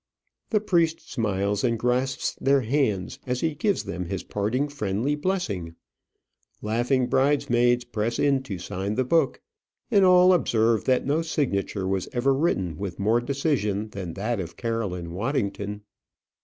[0.49, 5.75] The priest smiles and grasps their hands as he gives them his parting friendly blessing.
[6.63, 9.41] Laughing bridesmaids press in to sign the book,
[9.91, 14.57] and all observe that no signature was ever written with more decision than that of
[14.57, 15.83] Caroline Waddington.